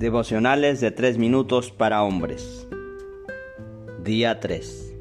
Devocionales 0.00 0.80
de 0.80 0.92
3 0.92 1.18
minutos 1.18 1.72
para 1.72 2.02
hombres. 2.02 2.66
Día 4.02 4.40
3. 4.40 4.94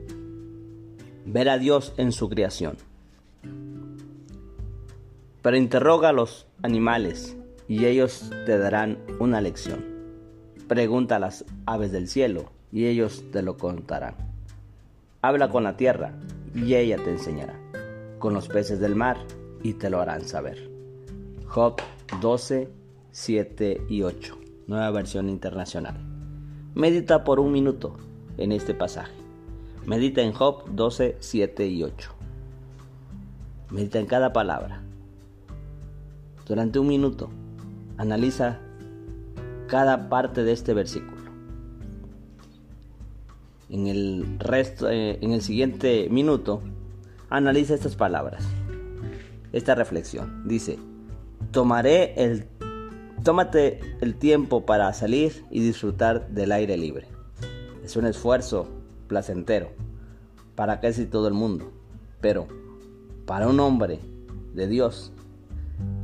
Ver 1.24 1.48
a 1.48 1.58
Dios 1.58 1.94
en 1.96 2.12
su 2.12 2.28
creación. 2.28 2.76
Pero 5.42 5.56
interroga 5.56 6.10
a 6.10 6.12
los 6.12 6.48
animales 6.64 7.38
y 7.70 7.86
ellos 7.86 8.30
te 8.46 8.58
darán 8.58 8.98
una 9.20 9.40
lección. 9.40 9.86
Pregunta 10.68 11.16
a 11.16 11.20
las 11.20 11.46
aves 11.66 11.94
del 11.94 12.10
cielo 12.10 12.52
y 12.74 12.88
ellos 12.88 13.24
te 13.32 13.42
lo 13.42 13.56
contarán. 13.56 14.16
Habla 15.22 15.48
con 15.48 15.64
la 15.64 15.78
tierra 15.78 16.12
y 16.54 16.76
ella 16.76 16.98
te 16.98 17.12
enseñará. 17.12 17.58
Con 18.20 18.34
los 18.34 18.50
peces 18.50 18.82
del 18.82 18.96
mar 18.96 19.18
y 19.64 19.76
te 19.76 19.90
lo 19.90 20.02
harán 20.02 20.26
saber. 20.28 20.70
Job 21.48 21.78
12, 22.20 22.68
7 23.14 23.86
y 23.88 24.02
8 24.02 24.49
nueva 24.70 24.92
versión 24.92 25.30
internacional. 25.30 25.96
Medita 26.76 27.24
por 27.24 27.40
un 27.40 27.52
minuto 27.52 27.98
en 28.38 28.52
este 28.52 28.76
pasaje. 28.76 29.12
Medita 29.88 30.22
en 30.22 30.32
Job 30.32 30.64
12, 30.76 31.18
7 31.20 31.68
y 31.68 31.84
8. 31.84 32.12
Medita 33.72 34.00
en 34.00 34.06
cada 34.06 34.32
palabra. 34.32 34.84
Durante 36.46 36.78
un 36.78 36.88
minuto, 36.88 37.32
analiza 37.98 38.60
cada 39.68 40.08
parte 40.08 40.44
de 40.44 40.52
este 40.52 40.76
versículo. 40.76 41.18
En 43.70 43.88
el 43.88 44.38
resto, 44.38 44.88
eh, 44.90 45.18
en 45.22 45.32
el 45.32 45.42
siguiente 45.42 46.08
minuto, 46.12 46.62
analiza 47.30 47.74
estas 47.74 47.96
palabras. 47.96 48.48
Esta 49.52 49.74
reflexión 49.74 50.48
dice: 50.48 50.78
Tomaré 51.52 52.14
el 52.24 52.46
Tómate 53.24 53.82
el 54.00 54.16
tiempo 54.16 54.66
para 54.66 54.94
salir 54.94 55.44
y 55.52 55.60
disfrutar 55.60 56.30
del 56.30 56.54
aire 56.54 56.78
libre. 56.78 57.06
Es 57.84 57.98
un 57.98 58.06
esfuerzo 58.06 58.70
placentero 59.08 59.72
para 60.56 60.80
casi 60.80 61.06
todo 61.06 61.28
el 61.28 61.34
mundo, 61.34 61.70
pero 62.22 62.48
para 63.26 63.50
un 63.50 63.60
hombre 63.60 64.00
de 64.54 64.68
Dios, 64.68 65.12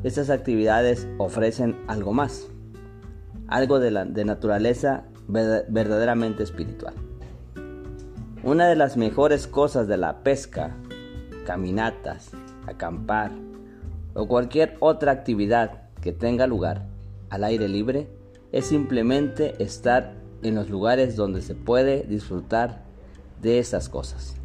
estas 0.04 0.30
actividades 0.30 1.08
ofrecen 1.18 1.78
algo 1.88 2.12
más, 2.12 2.48
algo 3.48 3.80
de, 3.80 3.92
de 3.92 4.26
naturaleza 4.26 5.06
verdaderamente 5.30 6.44
espiritual. 6.44 6.96
Una 8.44 8.68
de 8.68 8.76
las 8.76 8.98
mejores 8.98 9.48
cosas 9.48 9.88
de 9.88 9.96
la 9.96 10.22
pesca, 10.22 10.76
caminatas, 11.46 12.32
acampar 12.68 13.32
o 14.14 14.28
cualquier 14.28 14.76
otra 14.82 15.14
actividad 15.14 15.90
que 16.02 16.12
tenga 16.12 16.46
lugar 16.46 16.95
al 17.30 17.44
aire 17.44 17.68
libre 17.68 18.08
es 18.52 18.66
simplemente 18.68 19.62
estar 19.64 20.14
en 20.44 20.56
los 20.56 20.70
lugares 20.70 21.16
donde 21.16 21.42
se 21.42 21.56
puede 21.56 22.04
disfrutar 22.04 22.84
de 23.42 23.60
esas 23.60 23.90
cosas. 23.90 24.36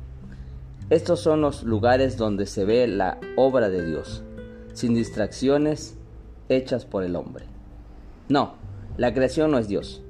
Estos 0.88 1.20
son 1.20 1.40
los 1.40 1.62
lugares 1.62 2.16
donde 2.16 2.46
se 2.46 2.64
ve 2.64 2.88
la 2.88 3.18
obra 3.36 3.68
de 3.68 3.86
Dios, 3.86 4.24
sin 4.72 4.94
distracciones 4.94 5.96
hechas 6.48 6.84
por 6.84 7.04
el 7.04 7.14
hombre. 7.14 7.44
No, 8.28 8.54
la 8.96 9.14
creación 9.14 9.52
no 9.52 9.58
es 9.58 9.68
Dios, 9.68 10.02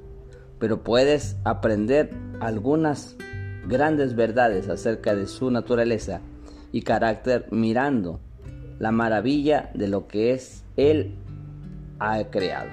pero 0.59 0.83
puedes 0.83 1.37
aprender 1.43 2.09
algunas 2.39 3.15
grandes 3.67 4.15
verdades 4.15 4.69
acerca 4.69 5.15
de 5.15 5.27
su 5.27 5.51
naturaleza 5.51 6.21
y 6.71 6.81
carácter 6.81 7.45
mirando 7.51 8.19
la 8.79 8.91
maravilla 8.91 9.69
de 9.75 9.87
lo 9.87 10.07
que 10.07 10.33
es 10.33 10.63
Él 10.77 11.15
ha 12.01 12.23
creado. 12.31 12.71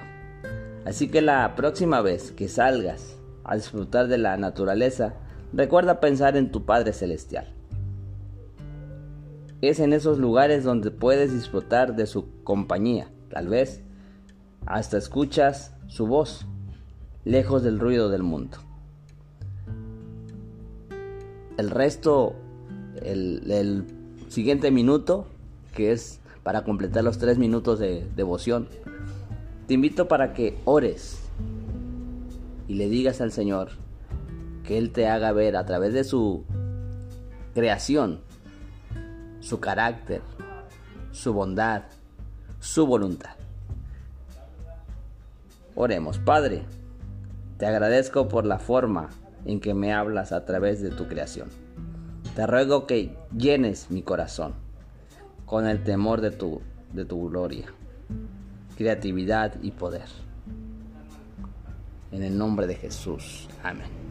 Así 0.85 1.07
que 1.07 1.21
la 1.21 1.55
próxima 1.55 2.01
vez 2.01 2.31
que 2.31 2.47
salgas 2.47 3.15
a 3.43 3.55
disfrutar 3.55 4.07
de 4.07 4.17
la 4.17 4.35
naturaleza, 4.37 5.13
recuerda 5.53 5.99
pensar 5.99 6.35
en 6.35 6.51
tu 6.51 6.65
Padre 6.65 6.93
Celestial. 6.93 7.53
Es 9.61 9.79
en 9.79 9.93
esos 9.93 10.17
lugares 10.17 10.63
donde 10.63 10.89
puedes 10.89 11.31
disfrutar 11.31 11.95
de 11.95 12.07
su 12.07 12.43
compañía. 12.43 13.11
Tal 13.29 13.49
vez 13.49 13.83
hasta 14.65 14.97
escuchas 14.97 15.75
su 15.87 16.07
voz, 16.07 16.47
lejos 17.23 17.61
del 17.61 17.79
ruido 17.79 18.09
del 18.09 18.23
mundo. 18.23 18.57
El 21.57 21.69
resto, 21.69 22.35
el, 23.03 23.85
siguiente 24.29 24.71
minuto, 24.71 25.27
que 25.75 25.91
es 25.91 26.19
para 26.41 26.63
completar 26.63 27.03
los 27.03 27.17
tres 27.17 27.37
minutos 27.37 27.79
de 27.79 28.07
devoción, 28.15 28.69
te 29.69 29.75
invito 29.75 30.07
para 30.07 30.33
que 30.33 30.57
ores 30.65 31.29
y 32.67 32.73
le 32.73 32.89
digas 32.89 33.21
al 33.21 33.31
Señor 33.31 33.69
que 34.63 34.79
Él 34.79 34.91
te 34.91 35.07
haga 35.07 35.31
ver 35.31 35.55
a 35.55 35.67
través 35.67 35.93
de 35.93 36.03
su 36.03 36.43
creación, 37.53 38.19
su 39.41 39.59
carácter, 39.59 40.23
su 41.11 41.33
bondad, 41.33 41.83
su 42.59 42.87
voluntad. 42.87 43.35
Oremos, 45.75 46.17
Padre, 46.17 46.63
te 47.59 47.67
agradezco 47.67 48.27
por 48.27 48.47
la 48.47 48.57
forma 48.57 49.11
en 49.45 49.59
que 49.59 49.75
me 49.75 49.93
hablas 49.93 50.31
a 50.31 50.45
través 50.45 50.81
de 50.81 50.89
tu 50.89 51.07
creación. 51.07 51.49
Te 52.35 52.47
ruego 52.47 52.87
que 52.87 53.15
llenes 53.37 53.91
mi 53.91 54.01
corazón 54.01 54.55
con 55.45 55.67
el 55.67 55.83
temor 55.83 56.21
de 56.21 56.31
tu, 56.31 56.59
de 56.91 57.05
tu 57.05 57.29
gloria 57.29 57.71
creatividad 58.79 59.61
y 59.61 59.71
poder. 59.71 60.07
En 62.13 62.23
el 62.23 62.37
nombre 62.37 62.65
de 62.65 62.75
Jesús. 62.75 63.49
Amén. 63.61 64.08